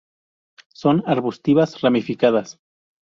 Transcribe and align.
Son 0.73 1.03
arbustivas 1.05 1.79
ramificadas. 1.83 2.57